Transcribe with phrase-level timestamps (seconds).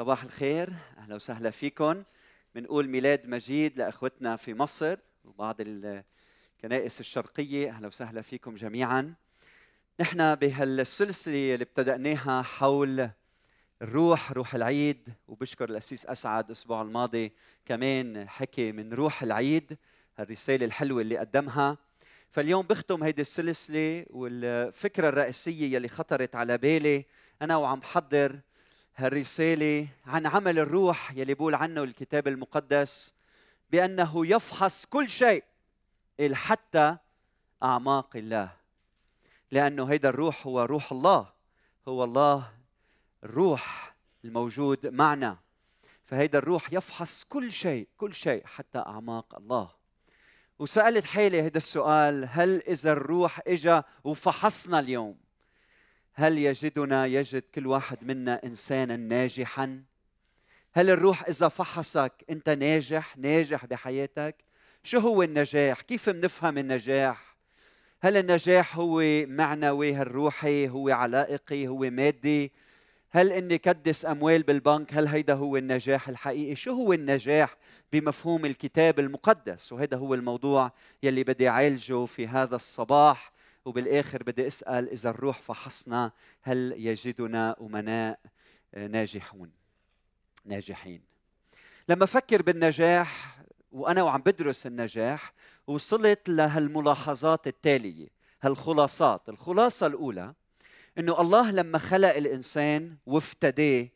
[0.00, 2.02] صباح الخير أهلا وسهلا فيكم.
[2.54, 9.14] بنقول ميلاد مجيد لإخوتنا في مصر وبعض الكنائس الشرقية أهلا وسهلا فيكم جميعا.
[10.00, 13.10] نحن بهالسلسلة اللي ابتدأناها حول
[13.82, 17.32] الروح روح العيد وبشكر الأسيس أسعد الأسبوع الماضي
[17.64, 19.78] كمان حكي من روح العيد
[20.20, 21.78] الرسالة الحلوة اللي قدمها.
[22.30, 27.06] فاليوم بختم هيدي السلسلة والفكرة الرئيسية يلي خطرت على بالي.
[27.42, 28.40] أنا وعم بحضر
[29.00, 33.14] هالرسالة عن عمل الروح يلي بقول عنه الكتاب المقدس
[33.70, 35.44] بأنه يفحص كل شيء
[36.32, 36.96] حتى
[37.62, 38.52] أعماق الله.
[39.50, 41.32] لأنه هيدا الروح هو روح الله
[41.88, 42.52] هو الله
[43.24, 43.94] الروح
[44.24, 45.38] الموجود معنا.
[46.04, 49.70] فهيدا الروح يفحص كل شيء كل شيء حتى أعماق الله.
[50.58, 55.29] وسألت حالي هذا السؤال هل إذا الروح إجا وفحصنا اليوم؟
[56.20, 59.82] هل يجدنا يجد كل واحد منا إنسانا ناجحا؟
[60.72, 64.36] هل الروح إذا فحصك أنت ناجح ناجح بحياتك؟
[64.82, 67.36] شو هو النجاح؟ كيف منفهم النجاح؟
[68.00, 72.52] هل النجاح هو معنوي الروحي هو علائقي هو مادي؟
[73.10, 77.56] هل إني كدس أموال بالبنك؟ هل هيدا هو النجاح الحقيقي؟ شو هو النجاح
[77.92, 83.39] بمفهوم الكتاب المقدس؟ وهذا هو الموضوع يلي بدي أعالجه في هذا الصباح.
[83.64, 88.18] وبالآخر بدي أسأل إذا الروح فحصنا هل يجدنا أمناء؟
[88.76, 89.50] ناجحون.
[90.44, 91.02] ناجحين.
[91.88, 93.38] لما أفكر بالنجاح
[93.72, 95.32] وأنا وعم بدرس النجاح
[95.66, 98.08] وصلت لهالملاحظات التالية
[98.42, 99.28] هالخلاصات.
[99.28, 100.34] الخلاصة الأولى
[100.98, 103.88] إنه الله لما خلق الإنسان وافتداه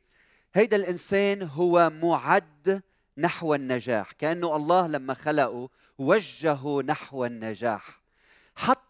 [0.54, 2.82] هيدا الإنسان هو معد
[3.18, 4.12] نحو النجاح.
[4.12, 5.68] كأنه الله لما خلقه
[5.98, 8.03] وجهه نحو النجاح.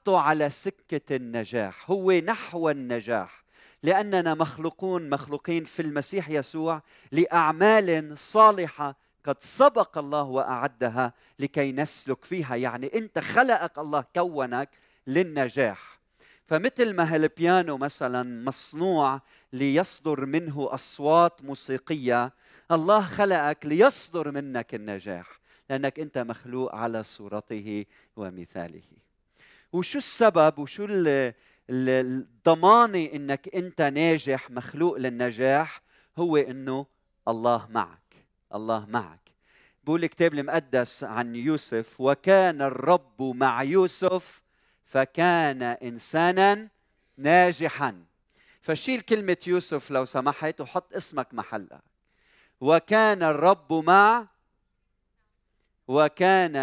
[0.04, 3.44] حطه على سكة النجاح هو نحو النجاح.
[3.82, 12.56] لأننا مخلوقون مخلوقين في المسيح يسوع لأعمال صالحة قد سبق الله وأعدها لكي نسلك فيها.
[12.56, 14.68] يعني أنت خلقك الله كونك
[15.06, 16.00] للنجاح.
[16.46, 19.20] فمثل ما هالبيانو مثلا مصنوع
[19.52, 22.32] ليصدر منه أصوات موسيقية
[22.70, 25.40] الله خلقك ليصدر منك النجاح
[25.70, 27.86] لأنك أنت مخلوق على صورته
[28.16, 29.03] ومثاله.
[29.74, 30.86] وشو السبب وشو
[31.70, 35.82] الضمانة إنك أنت ناجح مخلوق للنجاح؟
[36.18, 36.86] هو إنه
[37.28, 39.20] الله معك الله معك.
[39.84, 44.42] بقول الكتاب المقدس عن يوسف وكان الرب مع يوسف
[44.84, 46.68] فكان إنسانا
[47.16, 48.04] ناجحا.
[48.60, 51.82] فشيل كلمة يوسف لو سمحت وحط اسمك محلها.
[52.60, 54.26] وكان الرب مع
[55.88, 56.56] وكان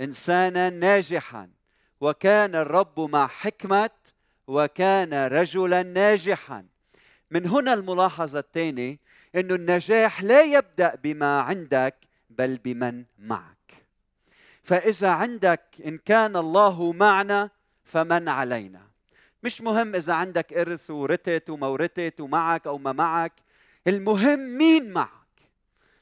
[0.00, 1.61] إنسانا ناجحا.
[2.02, 3.90] وكان الرب مع حكمة
[4.46, 6.66] وكان رجلا ناجحا.
[7.30, 8.98] من هنا الملاحظة الثانية
[9.34, 11.96] إنه النجاح لا يبدأ بما عندك
[12.30, 13.86] بل بمن معك.
[14.62, 17.50] فإذا عندك إن كان الله معنا
[17.84, 18.82] فمن علينا.
[19.42, 23.32] مش مهم إذا عندك إرث ورثت ومورثت ومعك أو ما معك.
[23.86, 25.50] المهم مين معك؟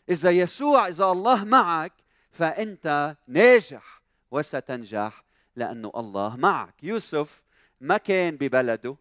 [0.08, 1.92] إذا يسوع إذا الله معك
[2.30, 6.74] فأنت ناجح وستنجح لأنه الله معك.
[6.82, 7.42] يوسف
[7.80, 8.96] ما كان ببلده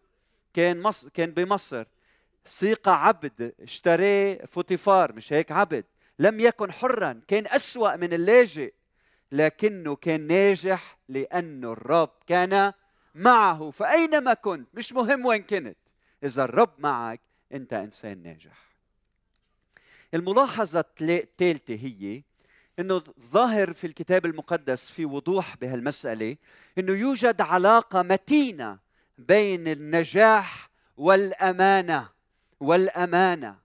[0.54, 1.84] كان مصر كان بمصر.
[2.44, 5.84] سيق عبد اشتراه فوتيفار مش هيك عبد.
[6.18, 8.72] لم يكن حرا كان أسوأ من اللاجئ.
[9.32, 12.72] لكنه كان ناجح لأنه الرب كان
[13.14, 13.70] معه.
[13.70, 15.76] فأينما كنت؟ مش مهم وين كنت.
[16.24, 17.20] إذا الرب معك
[17.52, 18.70] أنت إنسان ناجح.
[20.14, 22.22] الملاحظة الثالثة هي
[22.80, 26.36] إنه ظاهر في الكتاب المقدس في وضوح بهالمسألة
[26.78, 28.78] إنه يوجد علاقة متينة
[29.18, 32.08] بين النجاح والأمانة
[32.60, 33.56] والأمانة.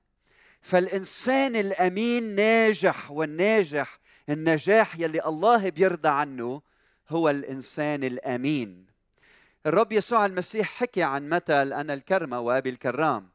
[0.62, 4.00] فالإنسان الأمين ناجح والناجح
[4.30, 6.62] النجاح يلي الله بيرضى عنه
[7.10, 8.86] هو الإنسان الأمين.
[9.66, 13.30] الرب يسوع المسيح حكي عن مثل أنا الكرمة وأبي الكرام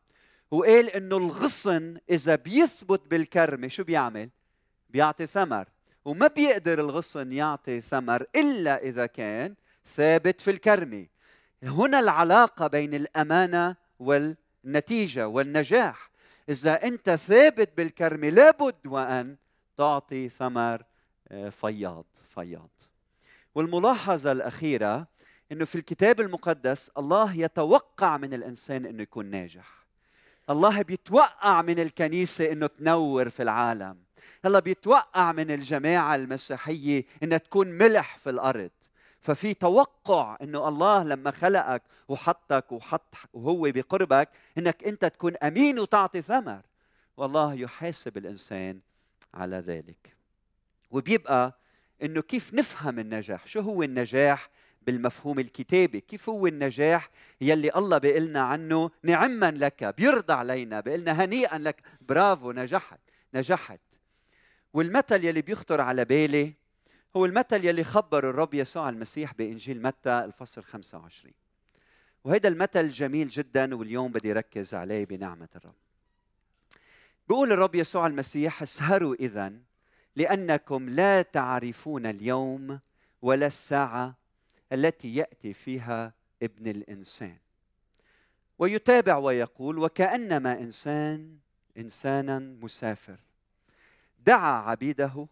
[0.51, 4.31] وقال إنه الغصن إذا بيثبت بالكرمة شو بيعمل؟
[4.93, 5.69] بيعطي ثمر
[6.05, 9.55] وما بيقدر الغصن يعطي ثمر إلا إذا كان
[9.85, 11.07] ثابت في الكرمه
[11.63, 16.11] هنا العلاقة بين الأمانة والنتيجة والنجاح.
[16.49, 19.37] إذا أنت ثابت بالكرمه لابد وأن
[19.77, 20.83] تعطي ثمر
[21.29, 22.05] آه، فياض
[22.35, 22.71] فياض.
[23.55, 25.07] والملاحظة الأخيرة
[25.53, 29.87] إنه في الكتاب المقدس الله يتوقع من الإنسان إنه يكون ناجح.
[30.51, 33.99] الله بيتوقع من الكنيسة إنه تنور في العالم.
[34.47, 38.71] الله بيتوقع من الجماعة المسيحية إنها تكون ملح في الأرض.
[39.21, 44.29] ففي توقع إنه الله لما خلقك وحطك وحط وهو بقربك
[44.59, 46.61] إنك أنت تكون أمين وتعطي ثمر.
[47.17, 48.81] والله يحاسب الإنسان
[49.35, 50.17] على ذلك.
[50.91, 51.59] وبيبقى
[52.03, 54.49] إنه كيف نفهم النجاح؟ شو هو النجاح
[54.83, 57.11] بالمفهوم الكتابي؟ كيف هو النجاح
[57.41, 61.83] يلي الله بيقلنا عنه؟ نعما لك بيرضى علينا بيقلنا هنيئا لك.
[62.09, 63.01] برافو نجحت
[63.35, 63.81] نجحت.
[64.73, 66.55] والمثل يلي بيخطر على بالي
[67.17, 71.35] هو المثل يلي خبر الرب يسوع المسيح بإنجيل متى الفصل 25
[72.25, 75.75] وهذا المثل جميل جدا واليوم بدي ركز عليه بنعمة الرب.
[77.29, 79.53] بيقول الرب يسوع المسيح اسهروا إذا
[80.17, 82.81] لأنكم لا تعرفون اليوم
[83.23, 84.15] ولا الساعة
[84.73, 86.13] التي يأتي فيها
[86.43, 87.37] ابن الإنسان.
[88.59, 91.39] ويتابع ويقول وكأنما إنسان
[91.77, 93.17] إنسانا مسافر.
[94.27, 95.29] دعا عبيده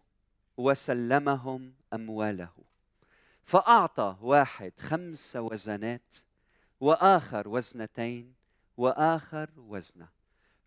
[0.57, 2.51] وسلمهم أمواله
[3.43, 6.15] فأعطى واحد خمس وزنات
[6.79, 8.33] وآخر وزنتين
[8.77, 10.07] وآخر وزنة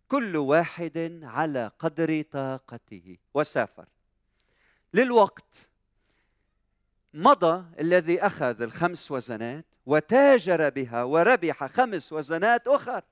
[0.08, 3.86] كل واحد على قدر طاقته وسافر.
[4.94, 5.68] للوقت
[7.14, 13.02] مضى الذي أخذ الخمس وزنات وتاجر بها وربح خمس وزنات أخر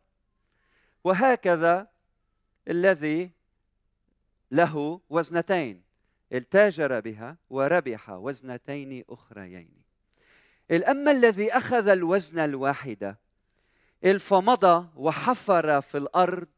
[1.05, 1.89] وهكذا
[2.69, 3.31] الذي
[4.51, 5.83] له وزنتين.
[6.33, 9.83] التاجر بها وربح وزنتين أخريين.
[10.71, 13.19] الاما الذي أخذ الوزن الواحدة
[14.19, 16.49] فمضى وحفر في الأرض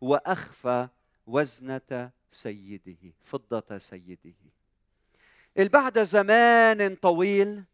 [0.00, 0.88] وأخفى
[1.26, 4.34] وزنة سيده فضة سيده.
[5.58, 7.64] بعد زمان طويل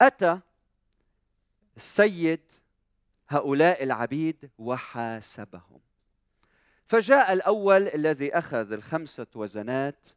[0.00, 0.40] أتى
[1.76, 2.52] السيد
[3.28, 5.80] هؤلاء العبيد وحاسبهم.
[6.92, 10.08] فجاء الأول الذي أخذ الخمسة وزنات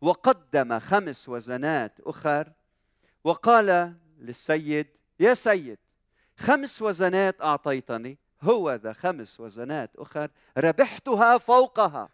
[0.00, 2.52] وقدم خمس وزنات أخر
[3.24, 4.86] وقال للسيد
[5.20, 5.78] يا سيد
[6.36, 8.18] خمس وزنات أعطيتني.
[8.42, 10.28] هو ذا خمس وزنات أخر
[10.58, 12.08] ربحتها فوقها.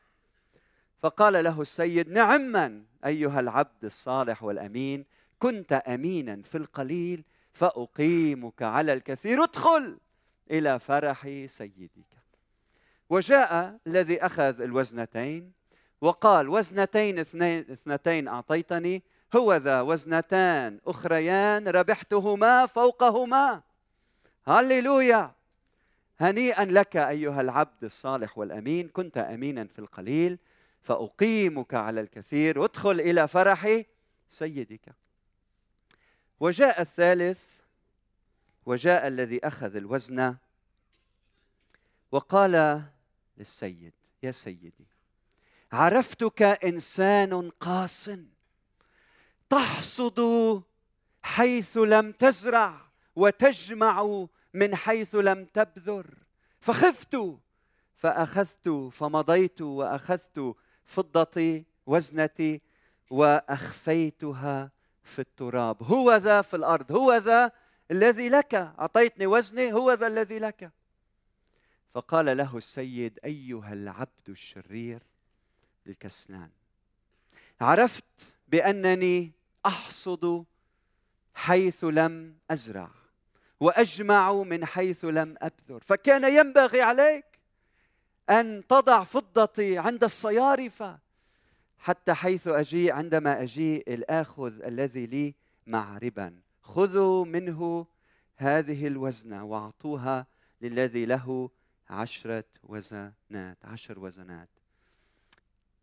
[1.03, 5.05] فقال له السيد نعما أيها العبد الصالح والأمين
[5.38, 9.99] كنت أمينا في القليل فأقيمك على الكثير ادخل
[10.50, 12.22] إلى فرح سيدك.
[13.12, 15.53] وجاء الذي أخذ الوزنتين
[16.00, 19.03] وقال وزنتين اثنين اثنتين أعطيتني.
[19.37, 23.62] هو ذا وزنتان أخريان ربحتهما فوقهما.
[24.47, 25.32] هللويا!
[26.20, 28.88] هنيئا لك أيها العبد الصالح والأمين.
[28.88, 30.38] كنت امينا في القليل.
[30.81, 32.59] فأقيمك على الكثير.
[32.59, 33.82] وادخل إلى فرح
[34.29, 34.94] سيدك.
[36.41, 37.61] وجاء الثالث.
[38.67, 40.37] وجاء الذي أخذ الوزن.
[42.12, 42.82] وقال
[43.37, 43.93] للسيد
[44.23, 44.87] يا سيدي.
[45.73, 48.11] عرفتك إنسان قاس
[49.49, 50.62] تحصد
[51.23, 52.81] حيث لم تزرع
[53.17, 56.06] وتجمع من حيث لم تبذر.
[56.61, 57.17] فخفت
[57.96, 60.55] فأخذت فمضيت وأخذت
[60.85, 62.61] فضتي وزنتي
[63.11, 64.70] وأخفيتها
[65.02, 65.82] في التراب.
[65.82, 67.52] هو ذا في الأرض هو ذا
[67.90, 68.55] الذي لك.
[68.55, 70.73] أعطيتني وزنة هو ذا الذي لك.
[71.94, 75.03] فقال له السيد أيها العبد الشرير
[75.87, 76.50] الكسلان
[77.61, 79.33] عرفت بأنني
[79.67, 80.44] أحصد
[81.35, 82.91] حيث لم أزرع
[83.61, 85.81] وأجمع من حيث لم أبذر.
[85.83, 87.25] فكان ينبغي عليك
[88.31, 90.99] أن تضع فضتي عند الصيارفة
[91.78, 95.35] حتى حيث أجيء عندما أجيء الآخذ الذي لي
[95.66, 96.40] معربا.
[96.62, 97.87] خذوا منه
[98.37, 100.26] هذه الوزنة واعطوها
[100.61, 101.50] للذي له
[101.92, 104.49] عشرة وزنات عشر وزنات.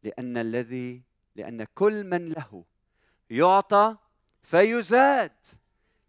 [0.04, 1.02] لأن الذي
[1.36, 2.64] لأن كل من له
[3.30, 3.98] يعطى
[4.44, 5.32] فيزاد.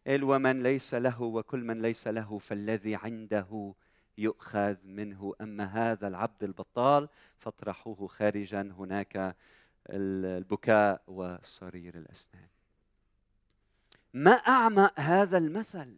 [0.07, 3.75] قال ومن ليس له وكل من ليس له فالذي عنده
[4.19, 5.35] يؤخذ منه.
[5.41, 9.37] أما هذا العبد البطال فاطرحوه خارجا هناك
[9.91, 12.49] البكاء وصرير الأسنان.
[14.15, 15.97] ما أعمق هذا المثل؟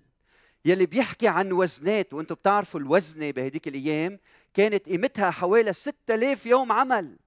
[0.64, 4.18] يلي بيحكي عن وزنات وأنتم بتعرفوا الوزنة بهديك الأيام
[4.54, 7.18] كانت قيمتها حوالي 6000 يوم عمل.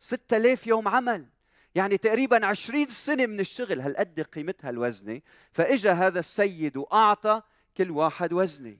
[0.00, 1.26] 6000 يوم عمل.
[1.74, 3.80] يعني تقريبا 20 سنة من الشغل.
[3.80, 5.20] هالقد قيمتها الوزنة.
[5.52, 7.42] فإجا هذا السيد وأعطى
[7.76, 8.76] كل واحد وزنة.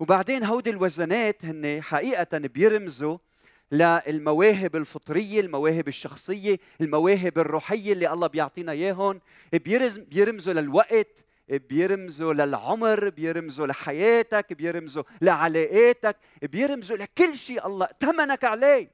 [0.00, 3.18] وبعدين هودي الوزنات هن حقيقة بيرمزوا
[3.72, 9.20] للمواهب الفطرية المواهب الشخصية المواهب الروحية اللي الله بيعطينا إياهم.
[10.10, 17.66] بيرمزوا للوقت بيرمزوا للعمر بيرمزوا لحياتك بيرمزوا لعلاقاتك بيرمزوا لكل شيء.
[17.66, 18.90] الله ائتمنك عليه.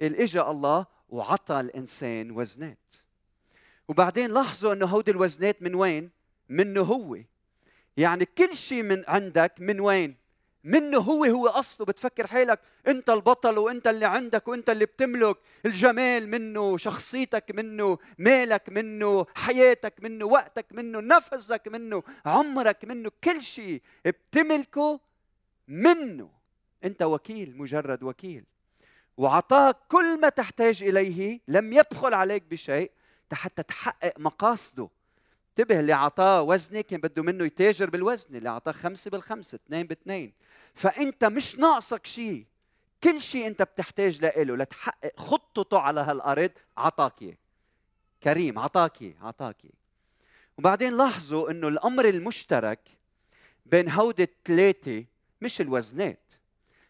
[0.00, 2.96] اجى الله وعطى الإنسان وزنات.
[3.88, 6.10] وبعدين لاحظوا إنه هودي الوزنات من وين؟
[6.48, 7.18] منه هو.
[7.96, 10.23] يعني كل شيء من عندك من وين؟
[10.64, 11.86] منه هو هو أصله.
[11.86, 15.36] بتفكر حالك أنت البطل وأنت اللي عندك وأنت اللي بتملك.
[15.66, 23.42] الجمال منه شخصيتك منه مالك منه حياتك منه وقتك منه نفسك منه عمرك منه كل
[23.42, 25.00] شيء بتملكه
[25.68, 26.30] منه.
[26.84, 28.44] أنت وكيل مجرد وكيل.
[29.16, 32.90] وعطاك كل ما تحتاج إليه لم يبخل عليك بشيء
[33.32, 34.88] حتى تحقق مقاصده.
[35.58, 40.32] انتبه اللي أعطاه وزنه كان بده منه يتاجر بالوزن اللي أعطاه خمسة بالخمسة اثنين باثنين
[40.74, 42.46] فأنت مش ناقصك شيء.
[43.04, 47.38] كل شيء أنت بتحتاج له لتحقق خطته على هالأرض عطاك
[48.22, 49.56] كريم عطاك إياه عطاك
[50.58, 52.88] وبعدين لاحظوا إنه الأمر المشترك
[53.66, 55.04] بين هودي الثلاثة
[55.40, 56.32] مش الوزنات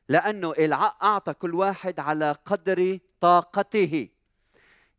[0.08, 0.54] لأنه
[1.02, 4.08] أعطى كل واحد على قدر طاقته.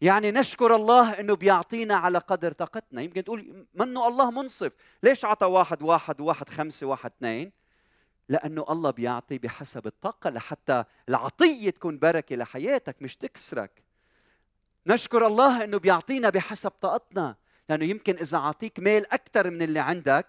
[0.05, 3.01] يعني نشكر الله إنه بيعطينا على قدر طاقتنا.
[3.01, 4.73] يمكن تقول منه الله منصف.
[5.03, 7.51] ليش عطى واحد واحد واحد خمسة واحد اثنين؟
[8.29, 13.83] لأنه الله بيعطي بحسب الطاقة لحتى العطية تكون بركة لحياتك مش تكسرك.
[14.87, 17.35] نشكر الله أنه بيعطينا بحسب طاقتنا.
[17.69, 20.27] لأنه يمكن إذا أعطيك مال أكثر من اللي عندك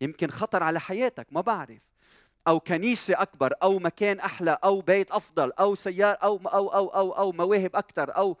[0.00, 1.82] يمكن خطر على حياتك ما بعرف.
[2.48, 7.12] أو كنيسة أكبر أو مكان أحلى أو بيت أفضل أو سيارة أو أو أو أو,
[7.12, 8.36] أو مواهب أكثر أو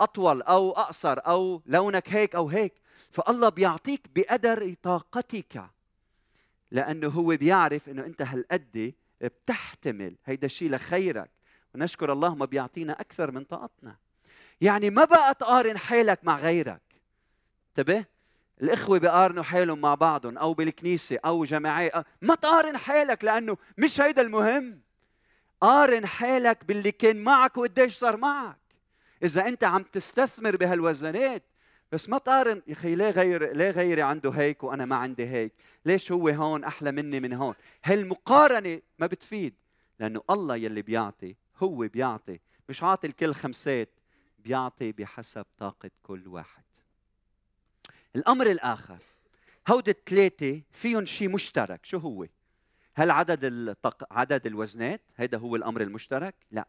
[0.00, 2.74] أطول أو أقصر أو لونك هيك أو هيك
[3.10, 5.70] فالله بيعطيك بقدر طاقتك
[6.70, 10.16] لأنه هو بيعرف إنه أنت هالقد بتحتمل.
[10.24, 11.30] هيدا الشيء لخيرك
[11.74, 13.96] ونشكر الله ما بيعطينا أكثر من طاقتنا.
[14.60, 16.82] يعني ما بقى تقارن حالك مع غيرك.
[17.68, 18.04] انتبه؟
[18.62, 24.22] الإخوة بيقارنوا حالهم مع بعضهم أو بالكنيسة أو جماعات ما تقارن حالك لأنه مش هيدا
[24.22, 24.80] المهم.
[25.60, 28.58] قارن حالك باللي كان معك وقديش صار معك.
[29.22, 31.42] إذا أنت عم تستثمر بهالوزنات
[31.92, 35.52] بس ما تقارن يا أخي ليه غير ليه غيري عنده هيك وأنا ما عندي هيك؟
[35.84, 37.54] ليش هو هون أحلى مني من هون؟
[37.84, 39.54] هالمقارنة ما بتفيد
[40.00, 43.88] لأنه الله يلي بيعطي هو بيعطي مش عاطي الكل خمسات
[44.38, 46.62] بيعطي بحسب طاقة كل واحد.
[48.16, 48.98] الأمر الآخر
[49.68, 52.26] هودي الثلاثه فيهم شيء مشترك شو هو؟
[52.94, 54.06] هل عدد الطق...
[54.10, 56.68] عدد الوزنات؟ هذا هو الأمر المشترك؟ لا.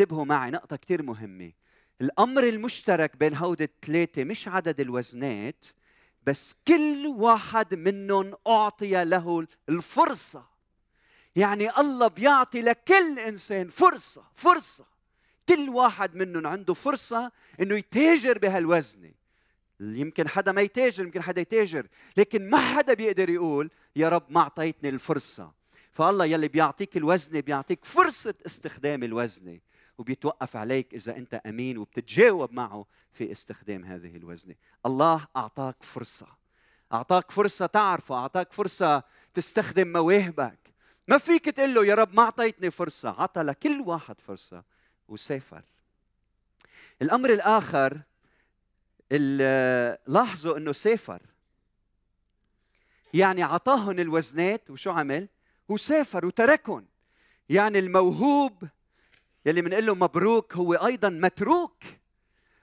[0.00, 1.52] انتبهوا معي نقطة كثير مهمة.
[2.00, 5.64] الأمر المشترك بين هودي الثلاثة مش عدد الوزنات
[6.26, 10.46] بس كل واحد منهم أعطي له الفرصة.
[11.36, 14.84] يعني الله بيعطي لكل إنسان فرصة فرصة.
[15.48, 19.10] كل واحد منهم عنده فرصة إنه يتاجر بهالوزنة.
[19.80, 21.86] يمكن حدا ما يتاجر يمكن حدا يتاجر
[22.16, 25.52] لكن ما حدا بيقدر يقول يا رب ما أعطيتني الفرصة.
[25.92, 29.58] فالله يلي بيعطيك الوزنة بيعطيك فرصة استخدام الوزنة.
[29.98, 34.54] وبيتوقف عليك إذا أنت أمين وبتتجاوب معه في استخدام هذه الوزنه
[34.86, 36.26] الله أعطاك فرصة.
[36.92, 38.14] أعطاك فرصة تعرفه.
[38.14, 39.02] أعطاك فرصة
[39.34, 40.58] تستخدم مواهبك.
[41.08, 43.08] ما فيك تقول له يا رب ما أعطيتني فرصة.
[43.08, 44.64] عطى لكل واحد فرصة
[45.08, 45.62] وسافر.
[47.02, 48.00] الأمر الآخر
[50.06, 51.22] لاحظوا إنه سافر.
[53.14, 55.28] يعني عطاهم الوزنات وشو عمل؟
[55.68, 56.86] وسافر وتركهم.
[57.48, 58.68] يعني الموهوب
[59.46, 61.82] يلي بنقول له مبروك هو أيضا متروك.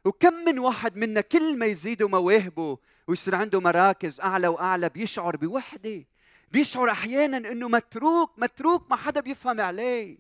[0.06, 6.04] وكم من واحد منا كل ما يزيدوا مواهبه ويصير عنده مراكز أعلى وأعلى بيشعر بوحدة.
[6.52, 10.18] بيشعر أحيانا إنه متروك متروك ما حدا بيفهم عليه.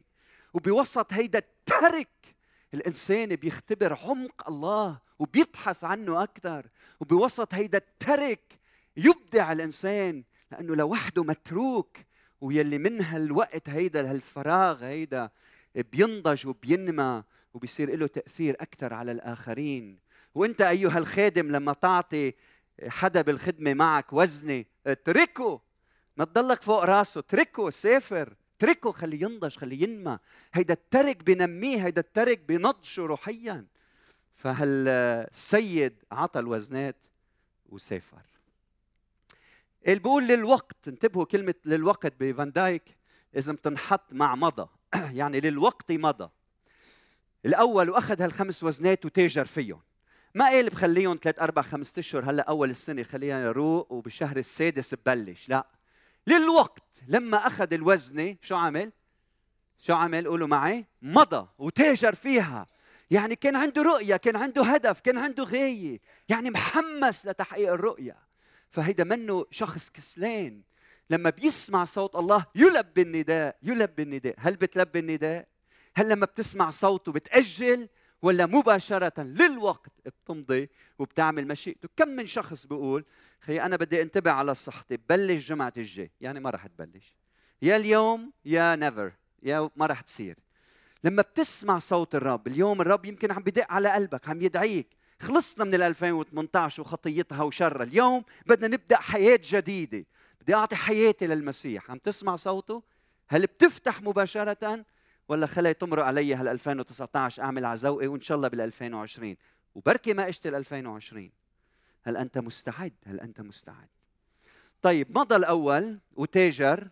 [0.54, 2.36] وبوسط هيدا الترك
[2.74, 6.66] الإنسان بيختبر عمق الله وبيبحث عنه أكثر.
[7.00, 8.60] وبوسط هيدا الترك
[8.98, 11.98] يبدع الإنسان لأنه لوحده متروك.
[12.42, 15.30] ويلي من هالوقت هيدا هالفراغ هيدا
[15.76, 17.24] بينضج وبينمى
[17.54, 20.00] وبيصير له تأثير أكثر على الآخرين.
[20.36, 22.34] وأنت أيها الخادم لما تعطي
[22.88, 25.62] حدا بالخدمة معك وزنة اتركه.
[26.18, 28.36] ما تضلك فوق راسه اتركه سافر.
[28.58, 30.20] اتركه خليه ينضج خليه ينمى.
[30.54, 33.66] هيدا الترك بنميه هيدا الترك بنضجه روحيا.
[34.36, 37.08] فهالسيد عطى الوزنات
[37.66, 38.22] وسافر؟
[39.88, 42.98] اللي بقول للوقت انتبهوا كلمة للوقت بفان دايك
[43.36, 44.70] إذا بتنحط مع مضى.
[45.20, 46.30] يعني للوقت مضى.
[47.46, 49.82] الأول واخذ هالخمس وزنات وتاجر فيهم.
[50.36, 55.50] ما قال بخليهم ثلاث أربع خمس أشهر هلأ أول السنة خليها يروق وبالشهر السادس ببلش.
[55.50, 55.68] لا
[56.28, 58.92] للوقت لما أخذ الوزنة شو عمل؟
[59.80, 60.86] شو عمل؟ قولوا معي.
[61.02, 62.68] مضى وتاجر فيها.
[63.12, 66.00] يعني كان عنده رؤية كان عنده هدف كان عنده غاية.
[66.30, 68.18] يعني محمس لتحقيق الرؤية.
[68.70, 70.62] فهيدا منه شخص كسلان.
[71.12, 74.36] لما بيسمع صوت الله يلبي النداء يلبي النداء.
[74.38, 75.48] هل بتلبي النداء؟
[75.96, 77.90] هل لما بتسمع صوته بتأجل؟
[78.22, 83.06] ولا مباشرة للوقت بتمضي وبتعمل مشيئته؟ كم من شخص بيقول
[83.42, 86.12] خي أنا بدي انتبه على صحتي بلش جمعة الجاي.
[86.22, 87.16] يعني ما رح تبلش.
[87.62, 89.12] يا اليوم يا نيفر
[89.44, 90.38] يا ما رح تصير.
[91.04, 94.98] لما بتسمع صوت الرب اليوم الرب يمكن عم بدق على قلبك عم يدعيك.
[95.20, 97.84] خلصنا من ال 2018 وخطيتها وشرها.
[97.84, 100.06] اليوم بدنا نبدأ حياة جديدة.
[100.42, 101.92] بدي أعطي حياتي للمسيح.
[101.92, 102.84] عم تسمع صوته؟
[103.28, 104.86] هل بتفتح مباشرة؟
[105.28, 109.36] ولا خلي تمرق علي هال 2019 أعمل عزوقي وإن شاء الله بال 2020
[109.76, 111.32] وبركي ما اجت ال 2020
[112.04, 113.88] هل أنت مستعد؟ هل أنت مستعد؟
[114.82, 116.90] طيب مضى الأول وتاجر.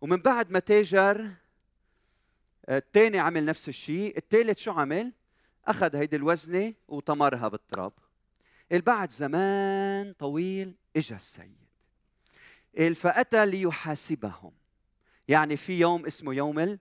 [0.00, 1.30] ومن بعد ما تاجر
[2.68, 4.16] الثاني عمل نفس الشيء.
[4.16, 5.12] الثالث شو عمل؟
[5.66, 7.92] أخذ هيدي الوزنة وطمرها بالتراب.
[8.70, 11.61] بعد زمان طويل اجى السيد.
[12.94, 14.52] فاتى ليحاسبهم.
[15.28, 16.78] يعني في يوم اسمه يوم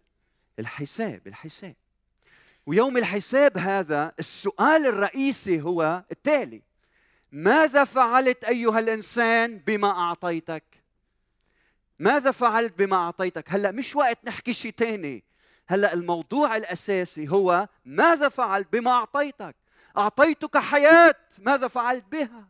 [0.60, 1.75] الحساب الحساب.
[2.65, 6.62] ويوم الحساب هذا السؤال الرئيسي هو التالي.
[7.31, 10.63] ماذا فعلت أيها الإنسان بما أعطيتك؟
[12.00, 15.24] ماذا فعلت بما أعطيتك؟ هلا مش وقت نحكي شيء ثاني
[15.67, 19.55] هلا الموضوع الأساسي هو ماذا فعلت بما أعطيتك؟
[19.98, 22.48] أعطيتك حياة ماذا فعلت بها؟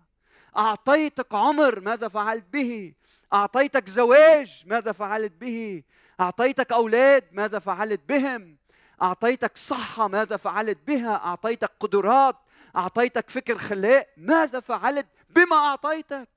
[0.57, 2.93] أعطيتك عمر ماذا فعلت به؟
[3.33, 5.83] أعطيتك زواج ماذا فعلت به؟
[6.19, 8.57] أعطيتك أولاد ماذا فعلت بهم؟
[9.01, 12.37] أعطيتك صحة ماذا فعلت بها؟ أعطيتك قدرات
[12.75, 16.29] أعطيتك فكر خلاق ماذا فعلت بما أعطيتك؟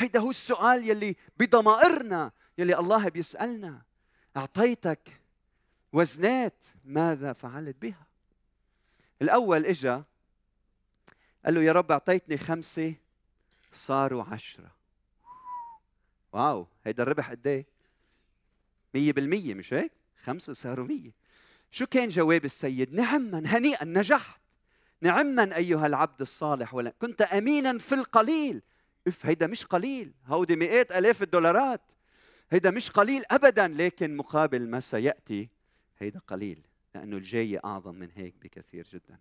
[0.00, 3.82] هيدا هو السؤال يلي بضمائرنا يلي الله بيسألنا.
[4.36, 5.20] أعطيتك
[5.92, 8.06] وزنات ماذا فعلت بها؟
[9.22, 10.04] الأول إجا
[11.44, 12.94] قال له يا رب أعطيتني خمسة
[13.72, 14.73] صاروا عشرة.
[16.34, 17.66] واو هيدا الربح قد إيه؟
[18.94, 21.12] مية بالمية مش هيك؟ خمسة صاروا مية.
[21.70, 24.40] شو كان جواب السيد؟ نعما هنيئا نجحت.
[25.00, 28.62] نعما أيها العبد الصالح ولا كنت أمينا في القليل.
[29.08, 30.14] إف هيدا مش قليل.
[30.26, 31.92] هودي مئات ألاف الدولارات.
[32.50, 35.48] هيدا مش قليل أبدا لكن مقابل ما سيأتي
[35.98, 39.18] هيدا قليل لأنه الجاي أعظم من هيك بكثير جدا.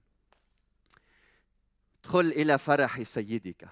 [2.00, 3.70] ادخل إلى فرح سيدك.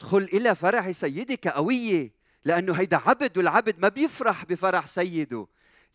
[0.00, 2.17] ادخل إلى فرح سيدك قوية.
[2.44, 5.46] لأنه هيدا عبد والعبد ما بيفرح بفرح سيده.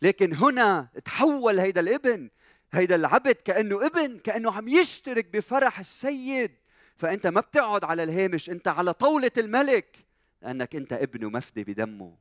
[0.02, 2.30] لكن هنا تحول هيدا الابن
[2.72, 6.50] هيدا العبد كأنه ابن كأنه عم يشترك بفرح السيد.
[6.96, 9.96] فأنت ما بتقعد على الهامش أنت على طاولة الملك
[10.42, 12.16] لأنك أنت ابنه مفدي بدمه.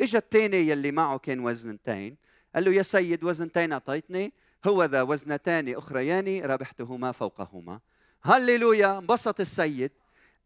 [0.00, 2.16] اجى الثاني يلي معه كان وزنتين.
[2.54, 4.32] قال له يا سيد وزنتين أعطيتني.
[4.66, 7.80] هو ذا وزنتان أخريان ربحتهما فوقهما.
[8.22, 9.92] هللويا انبسط السيد.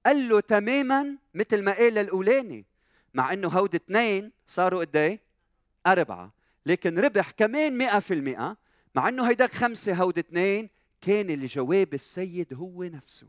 [0.06, 2.71] قال له تماما مثل ما قال الأولاني.
[3.14, 5.20] مع إنه هودي اثنين صاروا قد إيه؟
[5.86, 6.32] أربعة
[6.66, 8.56] لكن ربح كمان مئة في المئة
[8.94, 10.70] مع إنه هيداك خمسة هودي اثنين
[11.00, 13.28] كان الجواب السيد هو نفسه.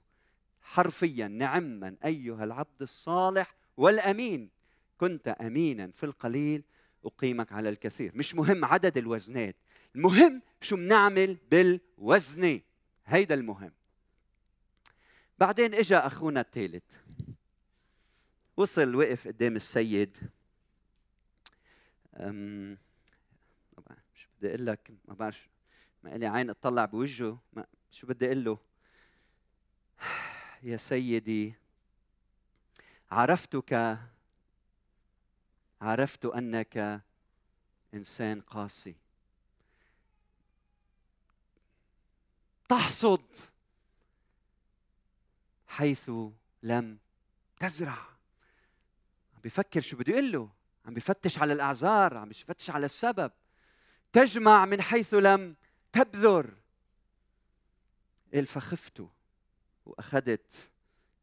[0.61, 4.49] حرفيا نعما أيها العبد الصالح والأمين.
[4.97, 6.63] كنت أمينا في القليل
[7.05, 8.11] أقيمك على الكثير.
[8.15, 9.55] مش مهم عدد الوزنات
[9.95, 12.59] المهم شو بنعمل بالوزنة
[13.05, 13.71] هيدا المهم.
[15.39, 16.83] بعدين إجا أخونا الثالث.
[18.57, 20.17] وصل وقف قدام السيد.
[22.15, 22.77] أم
[24.13, 25.49] شو بدي أقول لك ما بعرف
[26.03, 28.57] ما لي عين اطلع بوجهه ما شو بدي أقول له؟
[30.63, 31.53] يا سيدي
[33.11, 33.99] عرفتك
[35.81, 37.01] عرفت أنك
[37.93, 38.95] إنسان قاسي.
[42.69, 43.35] تحصد
[45.67, 46.11] حيث
[46.63, 46.97] لم
[47.59, 48.12] تزرع.
[49.43, 50.49] بيفكر شو بده يقول له.
[50.85, 53.31] عم بفتش على الأعذار عم بفتش على السبب.
[54.13, 55.55] تجمع من حيث لم
[55.91, 56.53] تبذر.
[58.33, 59.03] قال فخفت
[59.85, 60.71] وأخذت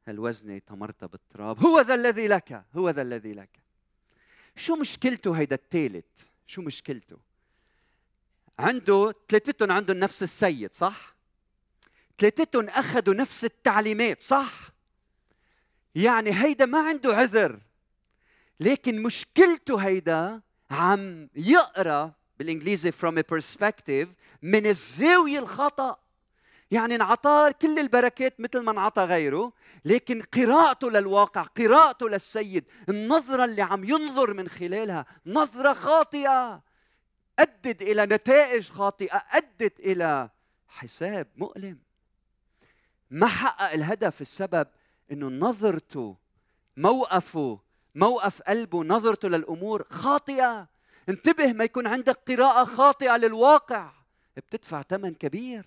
[0.06, 1.60] هالوزنه تمرتها بالتراب.
[1.60, 3.60] هو ذا الذي لك هو ذا الذي لك.
[4.56, 7.18] شو مشكلته هيدا الثالث شو مشكلته؟
[8.58, 11.14] عنده ثلاثتهم عندهم نفس السيد صح؟
[12.18, 14.52] ثلاثتهم أخذوا نفس التعليمات صح؟
[15.94, 17.60] يعني هيدا ما عنده عذر.
[18.60, 24.08] لكن مشكلته هيدا عم يقرأ بالإنجليزي from a perspective
[24.42, 25.96] من الزاوية الخطأ.
[26.70, 29.52] يعني انعطاه كل البركات مثل ما انعطى غيره
[29.84, 36.62] لكن قراءته للواقع قراءته للسيد النظرة اللي عم ينظر من خلالها نظرة خاطئة.
[37.38, 40.30] أدت إلى نتائج خاطئة أدت إلى
[40.68, 41.78] حساب مؤلم.
[43.10, 44.68] ما حقق الهدف السبب
[45.12, 46.16] إنه نظرته
[46.76, 47.60] موقفه
[47.94, 50.68] موقف قلبه نظرته للأمور خاطئة.
[51.08, 53.92] انتبه ما يكون عندك قراءة خاطئة للواقع.
[54.36, 55.66] بتدفع ثمن كبير.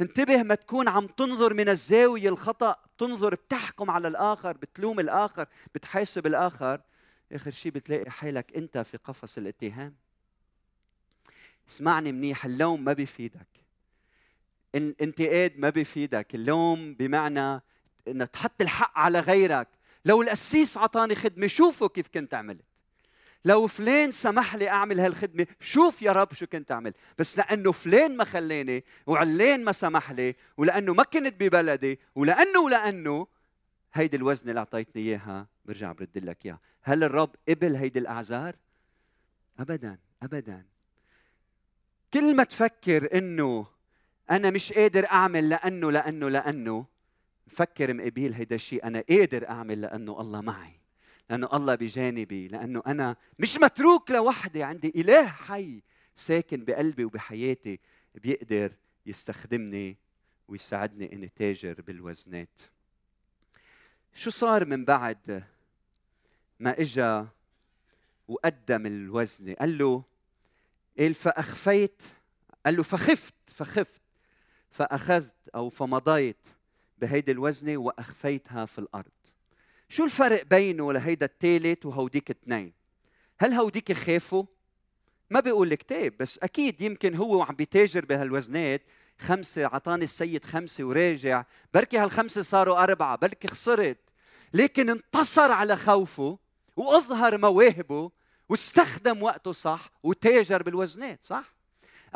[0.00, 6.26] انتبه ما تكون عم تنظر من الزاوية الخطأ تنظر بتحكم على الآخر بتلوم الآخر بتحاسب
[6.26, 6.80] الآخر.
[7.32, 9.94] آخر شيء بتلاقي حالك أنت في قفص الاتهام.
[11.68, 13.48] اسمعني منيح اللوم ما بيفيدك.
[14.74, 16.34] انتقاد ما بيفيدك.
[16.34, 17.62] اللوم بمعنى
[18.08, 19.68] إنك تحط الحق على غيرك.
[20.06, 22.64] لو القسيس عطاني خدمة شوفوا كيف كنت عملت.
[23.44, 28.16] لو فلان سمح لي أعمل هالخدمة شوف يا رب شو كنت اعمل بس لأنه فلان
[28.16, 33.26] ما خلاني وعلان ما سمح لي ولأنه ما كنت ببلدي ولأنه ولأنه
[33.92, 36.60] هيدي الوزنة اللي أعطيتني إياها برجع برد لك إياها.
[36.82, 38.56] هل الرب قبل هيدي الأعذار؟
[39.58, 40.64] ابدا ابدا.
[42.14, 43.66] كل ما تفكر إنه
[44.30, 46.86] أنا مش قادر أعمل لأنه لأنه لأنه
[47.46, 50.80] فكر مقابيل هيدا الشيء أنا قادر أعمل لأنه الله معي
[51.30, 55.82] لأنه الله بجانبي لأنه أنا مش متروك لوحدي عندي إله حي
[56.14, 57.80] ساكن بقلبي وبحياتي
[58.14, 58.72] بيقدر
[59.06, 59.96] يستخدمني
[60.48, 62.60] ويساعدني إني تاجر بالوزنات.
[64.14, 65.44] شو صار من بعد
[66.60, 67.28] ما إجا
[68.28, 70.02] وقدم الوزنه قال له
[70.98, 72.02] قال فأخفيت
[72.66, 74.02] قال له فخفت فخفت
[74.70, 76.48] فأخذت أو فمضيت
[76.98, 79.12] بهيدي الوزنه وأخفيتها في الأرض.
[79.88, 82.72] شو الفرق بينه لهيدا الثالث وهوديك اثنين؟
[83.38, 84.44] هل هوديك خافوا؟
[85.30, 88.82] ما بيقول الكتاب بس أكيد يمكن هو وعم بيتاجر بهالوزنات
[89.18, 93.98] خمسة اعطاني السيد خمسة وراجع بركي هالخمسة صاروا أربعة بركي خسرت.
[94.54, 96.38] لكن انتصر على خوفه
[96.76, 98.10] وأظهر مواهبه
[98.48, 101.56] واستخدم وقته صح وتاجر بالوزنات صح؟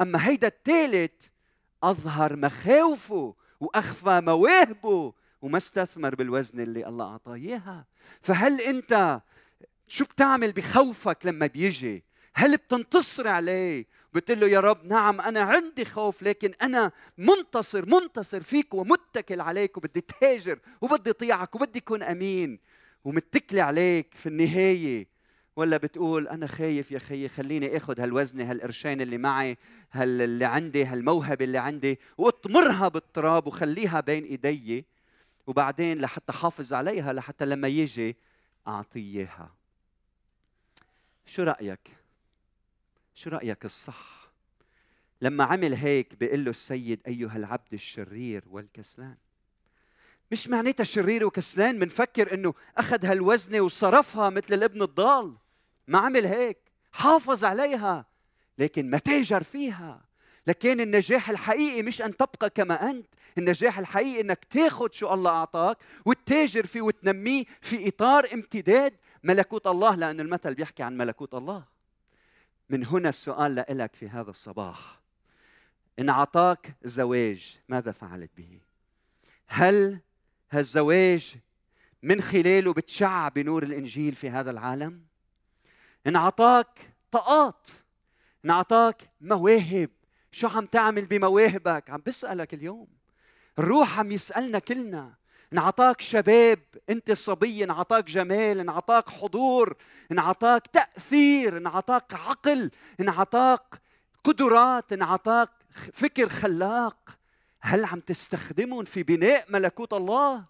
[0.01, 1.27] أما هيدا الثالث
[1.83, 7.87] أظهر مخاوفه وأخفى مواهبه وما استثمر بالوزن اللي الله أعطاه إياها.
[8.20, 9.20] فهل أنت
[9.88, 15.85] شو بتعمل بخوفك لما بيجي؟ هل بتنتصر عليه؟ بتقول له يا رب نعم أنا عندي
[15.85, 22.59] خوف لكن أنا منتصر منتصر فيك ومتكل عليك وبدي تهاجر وبدي اطيعك وبدي اكون أمين.
[23.05, 25.09] ومتكلي عليك في النهاية.
[25.57, 29.57] ولا بتقول أنا خايف يا خيي خليني اخذ هالوزنه هالقرشين اللي معي
[29.93, 34.87] هال اللي عندي هالموهبة اللي عندي وأطمرها بالتراب وخليها بين إيدي
[35.47, 38.17] وبعدين لحتى حافظ عليها لحتى لما يجي
[38.69, 39.55] اعطيه إياها.
[41.27, 41.89] شو رأيك؟
[43.15, 44.31] شو رأيك الصح؟
[45.23, 49.17] لما عمل هيك بيقول له السيد أيها العبد الشرير والكسلان.
[50.33, 55.37] مش معناتها شرير وكسلان بنفكر إنه أخذ هالوزنة وصرفها مثل الابن الضال.
[55.88, 56.59] ما عمل هيك.
[56.93, 58.07] حافظ عليها.
[58.59, 60.05] لكن ما تاجر فيها.
[60.47, 63.07] لكن النجاح الحقيقي مش أن تبقى كما أنت.
[63.38, 69.95] النجاح الحقيقي إنك تاخذ شو الله أعطاك وتتاجر فيه وتنميه في إطار امتداد ملكوت الله.
[69.95, 71.64] لأن المثل بيحكي عن ملكوت الله.
[72.71, 75.01] من هنا السؤال لك في هذا الصباح.
[75.99, 78.61] إن أعطاك زواج ماذا فعلت به؟
[79.47, 80.01] هل
[80.51, 81.35] هالزواج
[82.03, 85.03] من خلاله بتشع بنور الإنجيل في هذا العالم؟
[86.07, 87.69] إن أعطاك طاقات
[88.45, 89.91] إن أعطاك مواهب.
[90.33, 92.89] شو عم تعمل بمواهبك؟ عم بسألك اليوم.
[93.59, 95.15] الروح عم يسألنا كلنا.
[95.53, 96.59] انعطاك شباب
[96.91, 99.77] انت صبي انعطاك جمال انعطاك حضور
[100.13, 103.81] انعطاك تأثير انعطاك عقل انعطاك
[104.25, 105.51] قدرات انعطاك
[105.93, 107.19] فكر خلاق.
[107.61, 110.44] هل عم تستخدمهم في بناء ملكوت الله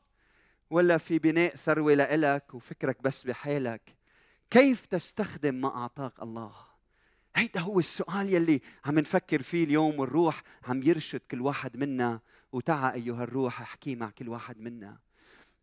[0.70, 3.94] ولا في بناء ثروة لإلك وفكرك بس بحالك؟
[4.50, 6.52] كيف تستخدم ما أعطاك الله؟
[7.36, 12.20] هيدا هو السؤال يلي عم نفكر فيه اليوم والروح عم يرشد كل واحد منا.
[12.52, 14.98] وتعا أيها الروح أحكي مع كل واحد منا.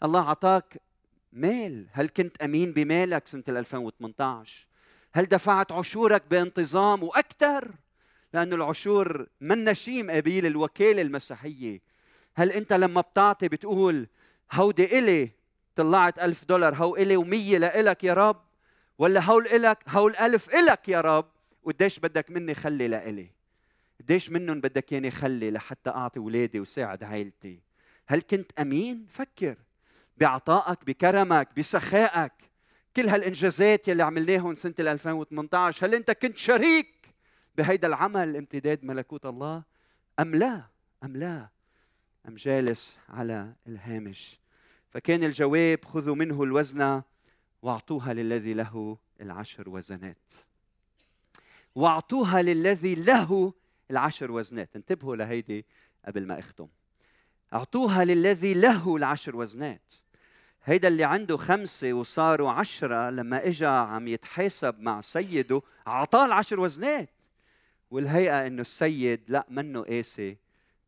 [0.03, 0.81] الله أعطاك
[1.31, 1.87] مال.
[1.91, 4.67] هل كنت أمين بمالك سنة 2018
[5.13, 7.75] هل دفعت عشورك بانتظام وأكثر؟
[8.33, 11.81] لأن العشور من شيء مقابل الوكالة المسيحية
[12.35, 14.07] هل أنت لما بتعطي بتقول
[14.51, 15.29] هودي إلي
[15.75, 18.41] طلعت ألف دولار هو إلي ومية لإلك يا رب؟
[18.97, 21.25] ولا هول إلك هول ألف إلك يا رب؟
[21.63, 23.29] وقديش بدك مني خلي لإلي؟
[24.01, 27.59] قديش منهم بدك ياني خلي لحتى أعطي اولادي وساعد عائلتي
[28.07, 29.57] هل كنت أمين؟ فكر.
[30.17, 32.31] بعطائك بكرمك بسخائك
[32.95, 36.96] كل هالإنجازات يلي عملناهم سنة 2018 هل أنت كنت شريك؟
[37.57, 39.63] بهيدا العمل امتداد ملكوت الله
[40.19, 40.63] أم لا؟
[41.03, 41.49] أم لا؟
[42.27, 44.39] أم جالس على الهامش.
[44.89, 47.03] فكان الجواب خذوا منه الوزنه
[47.61, 50.33] واعطوها للذي له العشر وزنات.
[51.75, 53.53] واعطوها للذي له
[53.91, 54.75] العشر وزنات.
[54.75, 55.65] انتبهوا لهيدي
[56.05, 56.67] قبل ما أختم.
[57.53, 59.93] اعطوها للذي له العشر وزنات.
[60.63, 67.09] هيدا اللي عنده خمسة وصاروا عشرة لما اجى عم يتحاسب مع سيده أعطاه العشر وزنات.
[67.91, 70.37] والهيئة إنه السيد لا منه قاسي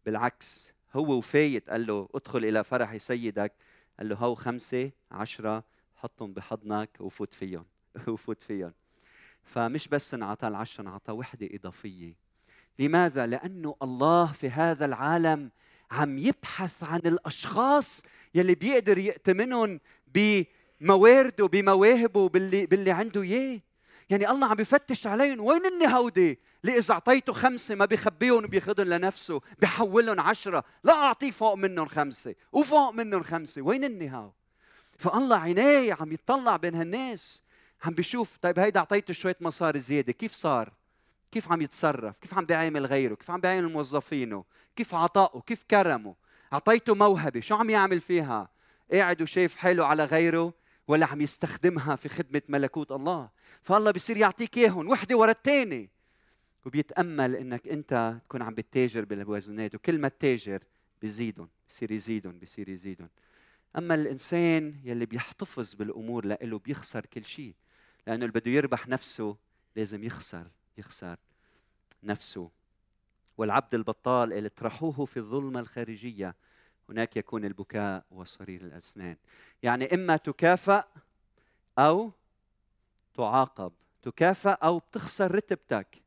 [0.06, 3.54] بالعكس هو وفايت قال له ادخل إلى فرح سيدك.
[4.00, 5.64] قال له هو خمسة عشرة
[5.96, 7.66] حطهم بحضنك وفوت فيهم
[8.08, 8.74] وفوت فيهم.
[9.44, 12.14] فمش بس انعطى العشرة انعطى وحدة إضافية.
[12.80, 15.52] لماذا؟ لأنه الله في هذا العالم
[15.92, 18.04] عم يبحث عن الأشخاص
[18.36, 23.60] يلي بيقدر يأتمنهم بموارده بمواهبه باللي, باللي عنده إياه.
[24.10, 25.39] يعني الله عم بفتش عليهم.
[25.39, 30.63] وين اني هودي اللي اذا اعطيته خمسة ما بيخبيهم وبياخذهم لنفسه بحولهم عشرة.
[30.84, 32.36] لا أعطيه فوق منهم خمسة.
[32.52, 33.62] وفوق منهم خمسة.
[33.62, 34.32] وين اني هاو
[34.98, 37.43] فالله عينيه عم يطلع بين هالناس.
[37.84, 40.12] عم بيشوف طيب هيدا أعطيته شوية مصاري زيادة.
[40.13, 40.74] كيف صار؟
[41.32, 44.43] كيف عم يتصرف؟ كيف عم بيعامل غيره؟ كيف عم بيعامل موظفينه؟
[44.76, 46.15] كيف عطائه كيف كرمه؟
[46.54, 47.39] أعطيته موهبة.
[47.39, 48.50] شو عم يعمل فيها؟
[48.91, 50.54] قاعد وشايف حاله على غيره.
[50.89, 53.30] ولا عم يستخدمها في خدمة ملكوت الله.
[53.62, 55.89] فالله بيصير يعطيك إياهم وحدة ورا الثانية
[56.65, 60.63] وبيتأمل إنك أنت تكون عم بتتاجر بالوزنات وكل ما تتاجر
[61.02, 63.10] بيزيدهم بيصير يزيدهم بيصير يزيدهم
[63.78, 67.54] أما الإنسان يلي بيحتفظ بالأمور لإله بيخسر كل شيء
[68.08, 69.38] لأنه اللي بده يربح نفسه
[69.75, 70.47] لازم يخسر
[70.78, 71.17] يخسر
[72.04, 72.49] نفسه.
[73.38, 76.36] والعبد البطال اللي اطرحوه في الظلمة الخارجية
[76.89, 79.17] هناك يكون البكاء وصرير الأسنان.
[79.63, 80.84] يعني إما تكافأ
[81.78, 82.12] أو
[83.13, 83.71] تعاقب.
[84.02, 86.02] تكافأ أو بتخسر رتبتك.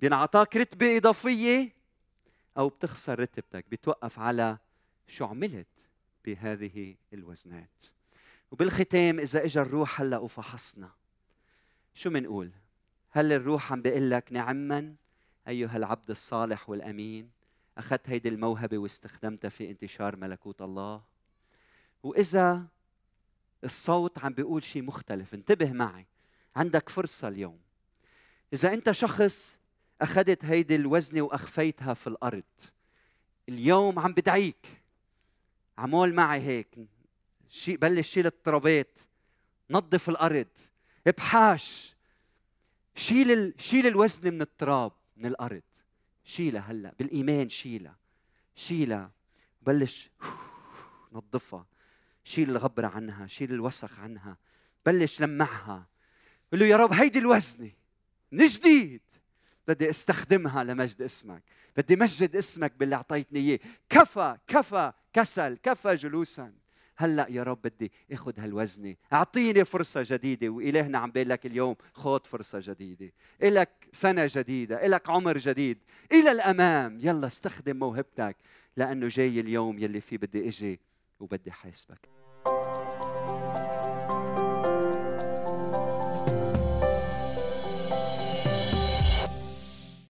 [0.00, 1.72] بينعطاك رتبة إضافية
[2.58, 3.64] أو بتخسر رتبتك.
[3.70, 4.58] بتوقف على
[5.06, 5.66] شو عملت
[6.24, 7.82] بهذه الوزنات.
[8.50, 10.90] وبالختام إذا إجا الروح هلأ وفحصنا
[11.94, 12.50] شو منقول؟
[13.10, 14.94] هل الروح عم بيقول لك نعما؟
[15.48, 17.30] أيها العبد الصالح والأمين
[17.78, 21.02] أخذت هيدي الموهبة واستخدمتها في انتشار ملكوت الله.
[22.02, 22.66] وإذا
[23.64, 26.06] الصوت عم بيقول شيء مختلف انتبه معي.
[26.56, 27.58] عندك فرصة اليوم.
[28.52, 29.58] إذا أنت شخص
[30.00, 32.42] أخذت هيدي الوزنة وأخفيتها في الأرض
[33.48, 34.66] اليوم عم بدعيك.
[35.78, 36.78] عمول معي هيك.
[37.48, 38.98] شيء بلش شيل الترابات
[39.70, 40.48] نظف الأرض
[41.06, 41.94] ابحاش.
[42.94, 45.62] شيل شيل الوزن من التراب من الأرض.
[46.24, 47.96] شيلها هلأ بالإيمان شيلها
[48.56, 49.10] شيلها
[49.62, 50.10] بلش
[51.12, 51.66] نظفها.
[52.24, 54.36] شيل الغبرة عنها شيل الوسخ عنها
[54.86, 55.86] بلش لمعها.
[56.52, 57.70] قل له يا رب هيدي الوزنة
[58.32, 59.02] من جديد.
[59.68, 61.42] بدي أستخدمها لمجد اسمك.
[61.76, 63.58] بدي مجد اسمك باللي أعطيتني إياه.
[63.88, 66.52] كفى كفى كسل كفى جلوسا.
[66.96, 68.94] هلأ يا رب بدي أخذ هالوزنة.
[69.12, 73.12] أعطيني فرصة جديدة والهنا عم بقول لك اليوم خذ فرصة جديدة.
[73.42, 75.78] إلك سنة جديدة إلك عمر جديد.
[76.12, 78.36] إلى الأمام يلا استخدم موهبتك
[78.76, 80.80] لأنه جاي اليوم يلي فيه بدي أجي
[81.20, 82.08] وبدي حاسبك